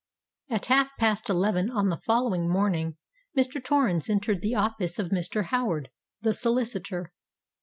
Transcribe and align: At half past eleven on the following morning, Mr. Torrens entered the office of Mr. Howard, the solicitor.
At 0.49 0.65
half 0.65 0.87
past 0.97 1.29
eleven 1.29 1.69
on 1.69 1.89
the 1.89 2.01
following 2.07 2.49
morning, 2.49 2.97
Mr. 3.37 3.63
Torrens 3.63 4.09
entered 4.09 4.41
the 4.41 4.55
office 4.55 4.97
of 4.97 5.09
Mr. 5.11 5.43
Howard, 5.43 5.91
the 6.23 6.33
solicitor. 6.33 7.13